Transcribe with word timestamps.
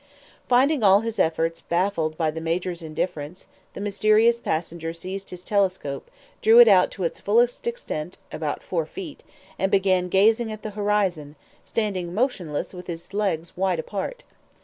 Finding 0.49 0.81
all 0.81 1.01
his 1.01 1.19
efforts 1.19 1.61
baffled 1.61 2.17
by 2.17 2.31
the 2.31 2.41
Major's 2.41 2.81
indifference, 2.81 3.45
the 3.73 3.79
mysterious 3.79 4.39
passenger 4.39 4.93
seized 4.93 5.29
his 5.29 5.43
telescope, 5.43 6.09
drew 6.41 6.57
it 6.59 6.67
out 6.67 6.89
to 6.89 7.03
its 7.03 7.19
fullest 7.19 7.67
extent, 7.67 8.17
about 8.31 8.63
four 8.63 8.87
feet, 8.87 9.21
and 9.59 9.71
began 9.71 10.09
gazing 10.09 10.51
at 10.51 10.63
the 10.63 10.71
horizon, 10.71 11.35
standing 11.63 12.15
motionless 12.15 12.73
with 12.73 12.87
his 12.87 13.13
legs 13.13 13.55
wide 13.55 13.77
apart. 13.77 14.23